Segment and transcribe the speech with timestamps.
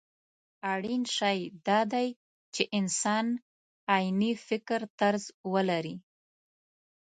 [0.73, 2.07] اړين شی دا دی
[2.53, 3.25] چې انسان
[3.93, 5.95] عيني فکرطرز ولري.